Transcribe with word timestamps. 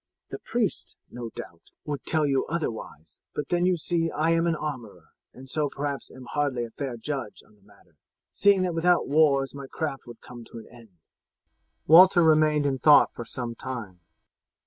The 0.31 0.39
priests, 0.39 0.95
no 1.11 1.29
doubt, 1.29 1.61
would 1.85 2.05
tell 2.07 2.25
you 2.25 2.47
otherwise; 2.47 3.21
but 3.35 3.49
then 3.49 3.67
you 3.67 3.77
see 3.77 4.09
I 4.09 4.31
am 4.31 4.47
an 4.47 4.55
armourer, 4.55 5.09
and 5.31 5.47
so 5.47 5.69
perhaps 5.69 6.09
am 6.09 6.25
hardly 6.31 6.65
a 6.65 6.71
fair 6.71 6.97
judge 6.97 7.43
on 7.45 7.53
the 7.53 7.61
matter, 7.61 7.97
seeing 8.31 8.63
that 8.63 8.73
without 8.73 9.07
wars 9.07 9.53
my 9.53 9.67
craft 9.67 10.07
would 10.07 10.19
come 10.19 10.43
to 10.45 10.57
an 10.57 10.65
end." 10.71 10.97
Walter 11.85 12.23
remained 12.23 12.65
in 12.65 12.79
thought 12.79 13.13
for 13.13 13.25
some 13.25 13.53
time. 13.53 13.99